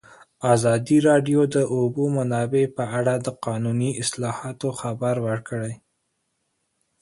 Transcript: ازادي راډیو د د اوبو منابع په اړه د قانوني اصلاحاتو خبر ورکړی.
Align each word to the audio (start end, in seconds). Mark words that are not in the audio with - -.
ازادي 0.53 0.97
راډیو 1.09 1.41
د 1.47 1.49
د 1.55 1.57
اوبو 1.75 2.03
منابع 2.17 2.63
په 2.77 2.83
اړه 2.99 3.13
د 3.25 3.27
قانوني 3.45 3.91
اصلاحاتو 4.03 4.67
خبر 4.81 5.15
ورکړی. 5.27 5.73